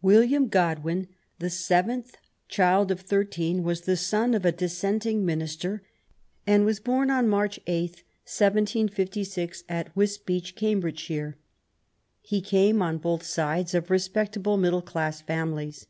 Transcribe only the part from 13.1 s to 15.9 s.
sides of respectable middle class families.